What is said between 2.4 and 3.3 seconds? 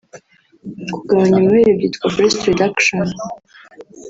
Reduction